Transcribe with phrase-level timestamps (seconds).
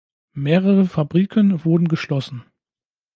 [0.33, 2.43] Mehrere Fabriken wurden geschlossen.